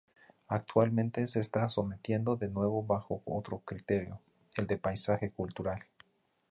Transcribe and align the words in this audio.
Actualmente, 0.47 1.27
se 1.27 1.39
está 1.39 1.69
sometiendo 1.69 2.35
de 2.35 2.47
nuevo 2.49 2.81
bajo 2.83 3.21
otro 3.23 3.59
criterio, 3.59 4.19
el 4.57 4.65
de 4.65 4.79
"paisaje 4.79 5.29
cultural. 5.29 5.83